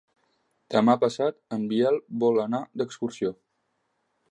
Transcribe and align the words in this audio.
Demà 0.75 0.95
passat 1.03 1.37
en 1.57 1.67
Biel 1.73 2.01
vol 2.25 2.41
anar 2.47 2.65
d'excursió. 2.83 3.35